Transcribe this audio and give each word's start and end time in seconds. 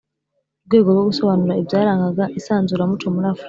rwego 0.65 0.87
rwo 0.93 1.03
gusobanura 1.09 1.57
ibyarangaga 1.61 2.25
isanzuramuco 2.39 3.07
muri 3.13 3.27
Afurika 3.29 3.39